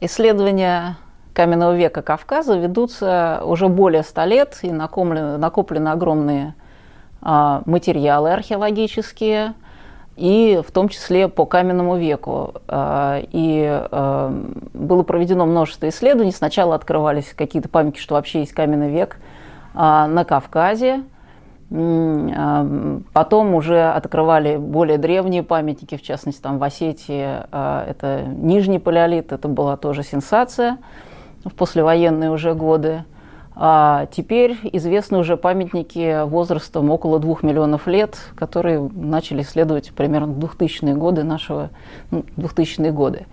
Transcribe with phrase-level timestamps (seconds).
[0.00, 0.96] Исследования
[1.32, 6.54] каменного века Кавказа ведутся уже более ста лет, и накоплены, накоплены огромные
[7.22, 9.54] а, материалы археологические,
[10.16, 12.54] и в том числе по каменному веку.
[12.68, 14.34] А, и а,
[14.74, 16.32] было проведено множество исследований.
[16.32, 19.16] Сначала открывались какие-то памятники, что вообще есть каменный век
[19.74, 21.02] на Кавказе.
[21.68, 29.48] Потом уже открывали более древние памятники, в частности, там в Осетии это Нижний Палеолит, это
[29.48, 30.78] была тоже сенсация
[31.44, 33.04] в послевоенные уже годы.
[33.58, 40.94] А теперь известны уже памятники возрастом около двух миллионов лет, которые начали исследовать примерно 2000-е
[40.94, 41.70] годы нашего,
[42.10, 43.26] ну, 2000-е годы.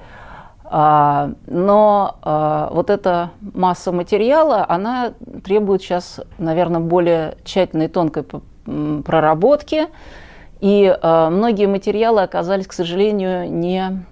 [0.76, 5.14] А, но а, вот эта масса материала, она
[5.44, 8.26] требует сейчас, наверное, более тщательной тонкой
[9.06, 9.86] проработки.
[10.62, 14.04] И а, многие материалы оказались, к сожалению, не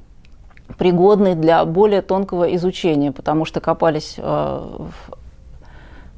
[0.78, 4.18] пригодны для более тонкого изучения, потому что копались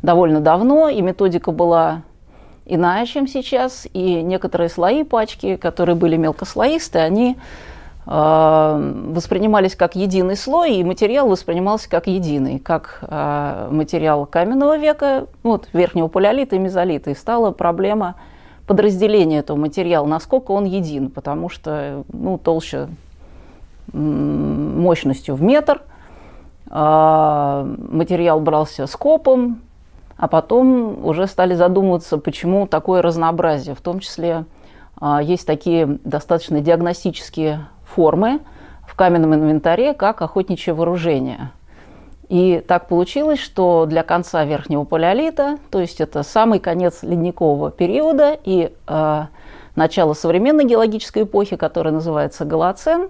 [0.02, 2.02] довольно давно, и методика была
[2.66, 7.38] иная, чем сейчас, и некоторые слои пачки, которые были мелкослоистые, они
[8.06, 15.70] воспринимались как единый слой, и материал воспринимался как единый, как э, материал каменного века, вот,
[15.72, 17.12] верхнего палеолита и мезолита.
[17.12, 18.16] И стала проблема
[18.68, 22.90] подразделения этого материала, насколько он един, потому что ну, толще
[23.94, 25.82] мощностью в метр,
[26.70, 29.62] э, материал брался скопом,
[30.18, 33.76] а потом уже стали задумываться, почему такое разнообразие.
[33.76, 34.46] В том числе
[34.98, 38.40] а, есть такие достаточно диагностические формы
[38.88, 41.52] в каменном инвентаре, как охотничье вооружение.
[42.30, 48.38] И так получилось, что для конца верхнего палеолита, то есть это самый конец ледникового периода
[48.44, 49.24] и э,
[49.76, 53.10] начало современной геологической эпохи, которая называется Голоцен,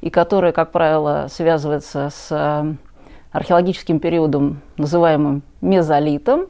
[0.00, 2.76] и которая, как правило, связывается с
[3.30, 6.46] археологическим периодом, называемым мезолитом,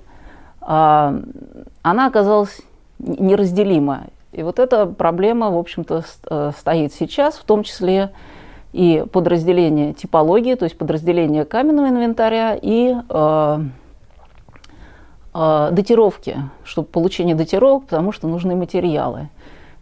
[0.61, 1.15] а,
[1.83, 2.61] она оказалась
[2.99, 4.06] неразделима.
[4.32, 8.12] И вот эта проблема, в общем-то, э, стоит сейчас, в том числе
[8.72, 13.59] и подразделение типологии, то есть подразделение каменного инвентаря и э,
[15.34, 19.28] э, датировки, чтобы получение датировок, потому что нужны материалы.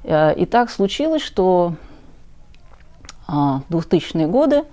[0.03, 1.75] Э, и так случилось, что
[3.29, 4.65] э, в 2000-е годы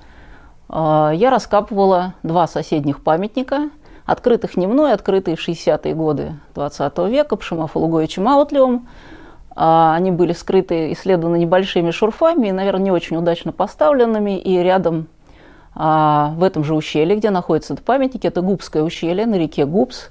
[0.69, 3.69] я раскапывала два соседних памятника,
[4.05, 8.85] открытых не мной, открытые в 60-е годы 20 века, Пшима Фалуговичем Аутлевым.
[8.85, 9.16] А,
[9.59, 15.07] они были скрыты, исследованы небольшими шурфами, наверное, не очень удачно поставленными, и рядом
[15.73, 20.09] а, в этом же ущелье, где находятся это памятники, это Губское ущелье на реке Губс.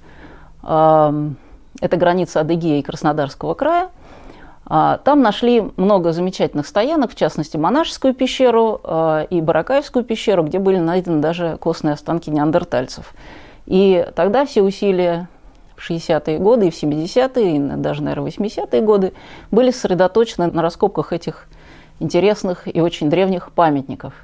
[0.62, 3.91] Это граница Адыгеи и Краснодарского края–
[4.69, 10.59] а, там нашли много замечательных стоянок, в частности, монашескую пещеру а, и Баракаевскую пещеру, где
[10.59, 13.15] были найдены даже костные останки неандертальцев.
[13.67, 15.28] И тогда все усилия
[15.77, 19.13] в 60-е годы и в 70-е, и даже, наверное, 80-е годы
[19.51, 21.49] были сосредоточены на раскопках этих
[22.01, 24.15] интересных и очень древних памятников.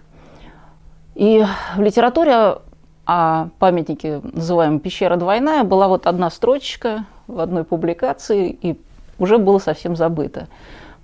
[1.14, 1.44] И
[1.76, 2.58] в литературе
[3.04, 8.80] о памятнике, называемом «Пещера двойная», была вот одна строчка в одной публикации, и
[9.18, 10.48] уже было совсем забыто.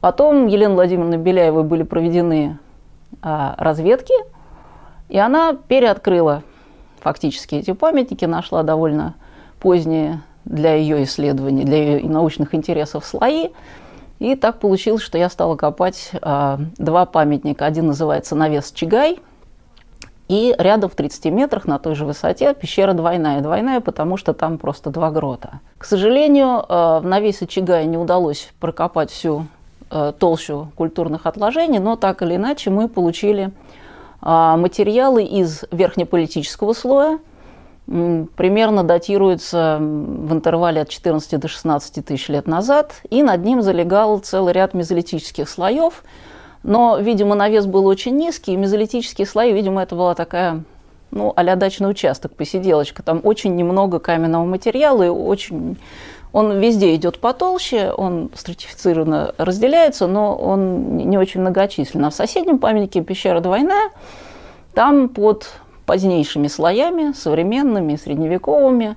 [0.01, 2.59] Потом Еленой Владимировной Беляевой были проведены
[3.21, 4.15] а, разведки,
[5.09, 6.43] и она переоткрыла
[7.01, 9.15] фактически эти памятники, нашла довольно
[9.61, 13.49] поздние для ее исследований, для ее научных интересов слои.
[14.19, 17.66] И так получилось, что я стала копать а, два памятника.
[17.66, 19.21] Один называется «Навес Чигай»,
[20.28, 23.41] и рядом в 30 метрах на той же высоте пещера двойная.
[23.41, 25.60] Двойная, потому что там просто два грота.
[25.78, 29.47] К сожалению, э, в навесе Чигая не удалось прокопать всю
[29.91, 33.53] э, толщу культурных отложений, но так или иначе мы получили
[34.20, 37.19] э, материалы из верхнеполитического слоя,
[38.37, 44.19] примерно датируется в интервале от 14 до 16 тысяч лет назад, и над ним залегал
[44.19, 46.04] целый ряд мезолитических слоев–
[46.62, 50.62] но, видимо, навес был очень низкий, и мезолитические слои, видимо, это была такая
[51.11, 53.02] ну, а дачный участок, посиделочка.
[53.02, 55.79] Там очень немного каменного материала, и очень...
[56.31, 62.05] Он везде идет потолще, он стратифицированно разделяется, но он не очень многочислен.
[62.05, 63.88] А в соседнем памятнике пещера двойная,
[64.75, 65.50] там под
[65.88, 68.96] позднейшими слоями, современными, средневековыми,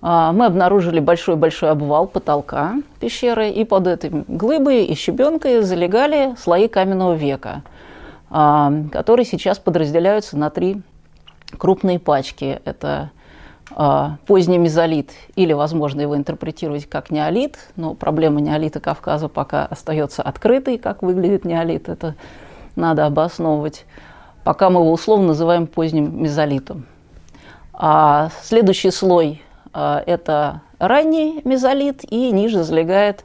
[0.00, 6.68] а, мы обнаружили большой-большой обвал потолка пещеры, и под этой глыбой и щебенкой залегали слои
[6.68, 7.62] каменного века,
[8.30, 10.80] а, которые сейчас подразделяются на три
[11.58, 12.60] крупные пачки.
[12.64, 13.10] Это
[13.72, 20.22] а, поздний мезолит, или, возможно, его интерпретировать как неолит, но проблема неолита Кавказа пока остается
[20.22, 22.14] открытой, как выглядит неолит, это
[22.76, 23.86] надо обосновывать.
[24.44, 26.86] Пока мы его условно называем поздним мезолитом.
[27.72, 29.42] А следующий слой
[29.72, 33.24] а,– это ранний мезолит, и ниже залегает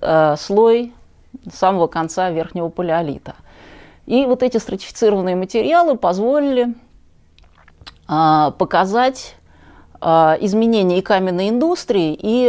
[0.00, 0.92] а, слой
[1.52, 3.34] самого конца верхнего палеолита.
[4.06, 6.74] И вот эти стратифицированные материалы позволили
[8.08, 9.36] а, показать
[10.04, 12.48] изменения и каменной индустрии, и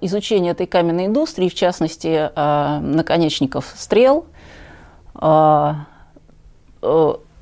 [0.00, 4.26] изучение этой каменной индустрии, в частности, наконечников стрел,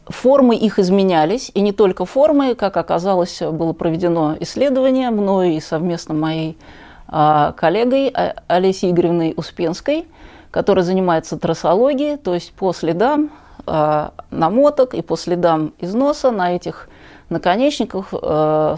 [0.06, 6.12] Формы их изменялись, и не только формы, как оказалось, было проведено исследование мною и совместно
[6.12, 6.58] моей
[7.06, 10.06] а, коллегой а, Олесей Игоревной Успенской,
[10.50, 13.30] которая занимается трассологией, то есть по следам
[13.64, 16.88] а, намоток и по следам износа на этих
[17.28, 18.08] наконечниках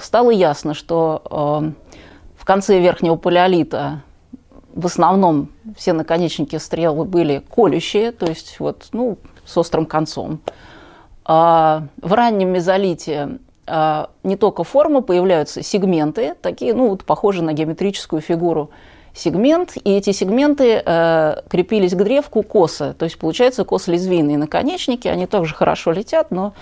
[0.00, 1.73] стало ясно, что
[2.37, 4.03] в конце верхнего палеолита
[4.75, 10.41] в основном все наконечники стрелы были колющие, то есть вот, ну, с острым концом.
[11.25, 17.53] А, в раннем мезолите а, не только формы, появляются сегменты, такие, ну, вот, похожие на
[17.53, 18.71] геометрическую фигуру
[19.15, 25.26] сегмент, и эти сегменты э, крепились к древку косо, то есть получается косо-лезвийные наконечники, они
[25.26, 26.53] также хорошо летят, но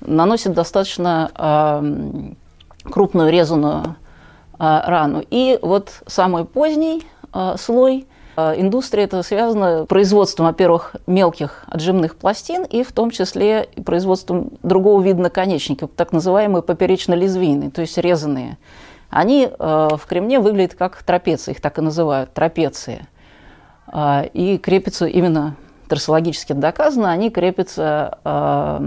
[0.00, 3.96] наносят достаточно э, крупную резаную
[4.58, 5.22] рану.
[5.30, 7.02] И вот самый поздний
[7.56, 8.17] слой– а,
[8.56, 15.22] индустрия это связано производством, во-первых, мелких отжимных пластин и в том числе производством другого вида
[15.22, 18.56] наконечников, так называемые поперечно-лезвийные, то есть резанные.
[19.10, 23.06] Они а, в кремне выглядят как трапеции, их так и называют, трапеции.
[23.88, 25.56] А, и крепятся именно
[25.88, 28.78] трассологически доказано, они крепятся к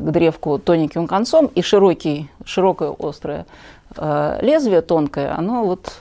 [0.00, 3.44] древку тоненьким концом, и широкий, широкое острое
[4.40, 5.92] лезвие тонкое, оно вот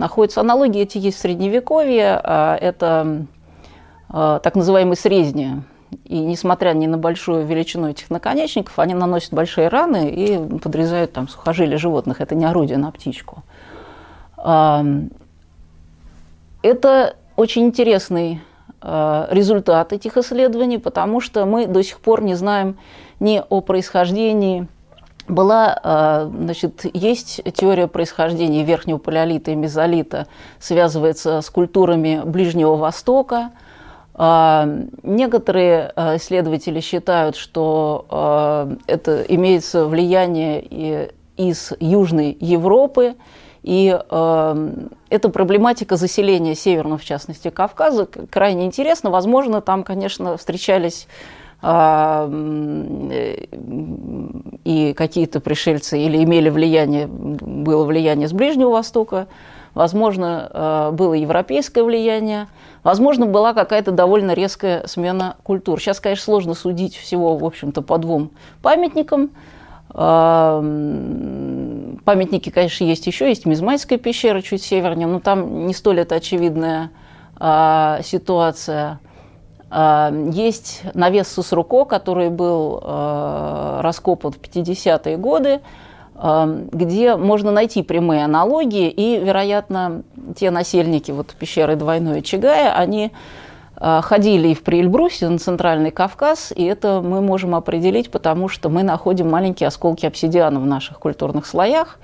[0.00, 0.40] находятся.
[0.40, 2.20] Аналогии эти есть в Средневековье.
[2.24, 3.26] А, это
[4.08, 5.62] а, так называемые срезни.
[6.04, 11.28] И несмотря ни на большую величину этих наконечников, они наносят большие раны и подрезают там
[11.28, 12.20] сухожилия животных.
[12.20, 13.42] Это не орудие на птичку.
[14.36, 14.84] А,
[16.62, 18.40] это очень интересный
[18.82, 22.78] результат этих исследований, потому что мы до сих пор не знаем
[23.18, 24.68] ни о происхождении
[25.30, 30.26] была, а, значит, есть теория происхождения верхнего палеолита и мезолита,
[30.58, 33.50] связывается с культурами Ближнего Востока.
[34.14, 34.68] А,
[35.02, 43.14] некоторые а, исследователи считают, что это имеется влияние из Южной Европы,
[43.62, 43.88] и
[45.10, 49.10] эта проблематика заселения Северного, в частности, Кавказа, крайне интересна.
[49.10, 51.06] Возможно, там, конечно, встречались
[54.64, 59.28] и какие-то пришельцы или имели влияние, было влияние с Ближнего Востока,
[59.74, 62.48] возможно, а, было европейское влияние,
[62.82, 65.78] возможно, была какая-то довольно резкая смена культур.
[65.80, 68.30] Сейчас, конечно, сложно судить всего, в общем-то, по двум
[68.62, 69.30] памятникам.
[69.90, 70.60] А,
[72.04, 76.90] памятники, конечно, есть еще, есть Мизмайская пещера чуть севернее, но там не столь это очевидная
[77.38, 79.00] ситуация.
[79.70, 85.60] А, есть навес Сусруко, который был а, раскопан в 50-е годы,
[86.16, 90.02] а, где можно найти прямые аналогии, и, вероятно,
[90.36, 93.12] те насельники вот пещеры Двойной Чагая, они
[93.82, 98.82] ходили и в Приэльбрусе, на Центральный Кавказ, и это мы можем определить, потому что мы
[98.82, 101.98] находим маленькие осколки обсидиана в наших культурных слоях,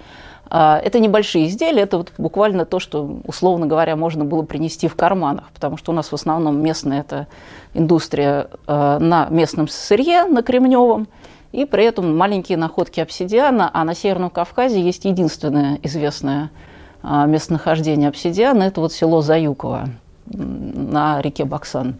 [0.48, 5.50] это небольшие изделия, это вот буквально то, что, условно говоря, можно было принести в карманах,
[5.52, 7.26] потому что у нас в основном местная это
[7.74, 11.08] индустрия а, на местном сырье, на Кремневом,
[11.50, 16.50] и при этом маленькие находки обсидиана, а на Северном Кавказе есть единственное известное
[17.02, 19.88] а, местонахождение обсидиана, это вот село Заюково
[20.26, 21.96] на реке Баксан.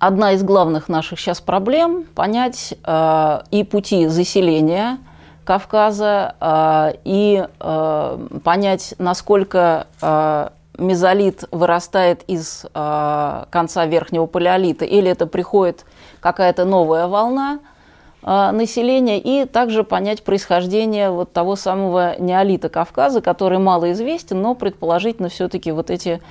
[0.00, 2.74] Одна из главных наших сейчас проблем– понять
[3.52, 4.98] и пути заселения–
[5.44, 15.26] Кавказа а, и а, понять, насколько а, мезолит вырастает из конца верхнего палеолита, или это
[15.26, 15.84] приходит
[16.20, 17.58] какая-то новая волна
[18.22, 25.28] населения, и также понять происхождение вот того самого неолита Кавказа, который мало известен, но предположительно
[25.28, 26.22] все-таки вот эти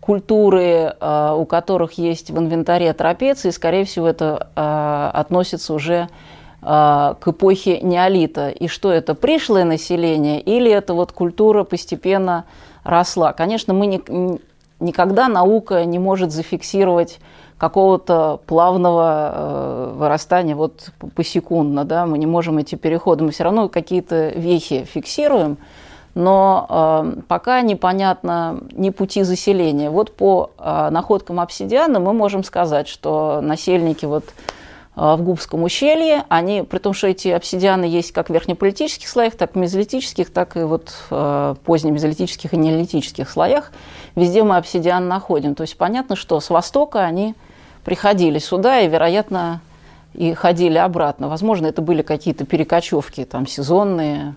[0.00, 6.08] культуры, у которых есть в инвентаре трапеции, скорее всего, это относится уже а,
[6.62, 8.48] к эпохе неолита.
[8.50, 12.44] И что это, пришлое население или это вот культура постепенно
[12.84, 13.32] росла?
[13.32, 14.00] Конечно, мы не,
[14.78, 17.18] никогда наука не может зафиксировать
[17.62, 23.68] какого-то плавного э, вырастания вот посекундно, да, мы не можем эти переходы, мы все равно
[23.68, 25.58] какие-то вехи фиксируем,
[26.16, 29.90] но э, пока непонятно ни пути заселения.
[29.90, 34.24] Вот по э, находкам обсидиана мы можем сказать, что насельники вот
[34.94, 36.24] в Губском ущелье.
[36.28, 40.56] Они, при том, что эти обсидианы есть как в верхнеполитических слоях, так и мезолитических, так
[40.56, 43.72] и вот в позднемезолитических и неолитических слоях.
[44.16, 45.54] Везде мы обсидиан находим.
[45.54, 47.34] То есть понятно, что с востока они
[47.84, 49.60] приходили сюда и, вероятно,
[50.14, 51.28] и ходили обратно.
[51.28, 54.34] Возможно, это были какие-то перекочевки там сезонные.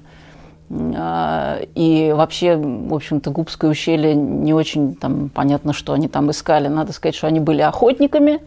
[0.69, 6.69] А, и вообще, в общем-то, Губское ущелье не очень там понятно, что они там искали.
[6.69, 8.39] Надо сказать, что они были охотниками.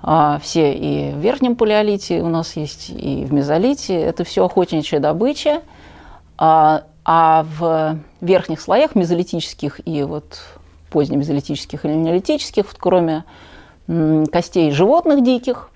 [0.00, 3.94] А, все и в верхнем палеолите у нас есть, и в мезолите.
[3.94, 5.62] Это все охотничья добыча.
[6.36, 10.40] А, а в верхних слоях мезолитических и вот
[10.90, 13.24] позднемезолитических или неолитических, кроме
[14.30, 15.70] костей животных диких,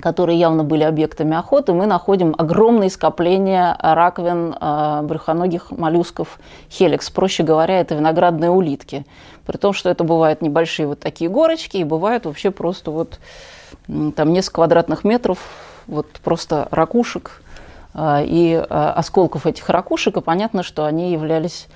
[0.00, 6.38] которые явно были объектами охоты, мы находим огромные скопления раковин э, брюхоногих моллюсков
[6.70, 7.10] хеликс.
[7.10, 9.06] Проще говоря, это виноградные улитки.
[9.46, 13.18] При том, что это бывают небольшие вот такие горочки, и бывают вообще просто вот
[13.86, 15.38] там несколько квадратных метров
[15.86, 17.42] вот просто ракушек
[17.94, 21.68] э, и э, осколков этих ракушек, и понятно, что они являлись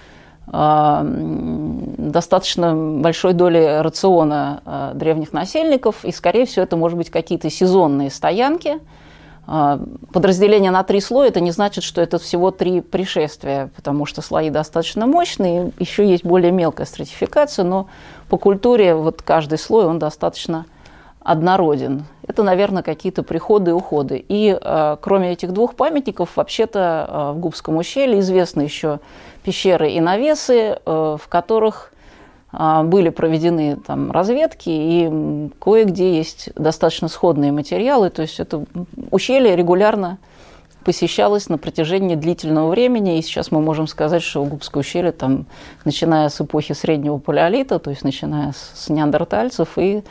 [2.01, 8.11] достаточно большой доли рациона а, древних насельников, и, скорее всего, это может быть какие-то сезонные
[8.11, 8.81] стоянки.
[9.47, 9.81] А,
[10.13, 14.51] подразделение на три слоя– это не значит, что это всего три пришествия, потому что слои
[14.51, 17.87] достаточно мощные, еще есть более мелкая стратификация, но
[18.29, 20.67] по культуре вот каждый слой, он достаточно
[21.23, 22.05] однороден.
[22.27, 24.25] Это, наверное, какие-то приходы и уходы.
[24.29, 29.01] И э, кроме этих двух памятников, вообще-то э, в Губском ущелье известны еще
[29.43, 31.93] пещеры и навесы, э, в которых
[32.53, 38.09] э, были проведены там разведки, и кое-где есть достаточно сходные материалы.
[38.11, 38.65] То есть это
[39.11, 40.19] ущелье регулярно
[40.85, 45.45] посещалось на протяжении длительного времени, и сейчас мы можем сказать, что Губское ущелье, там,
[45.85, 50.03] начиная с эпохи среднего палеолита, то есть начиная с неандертальцев и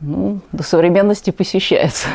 [0.00, 2.08] ну, до современности посещается.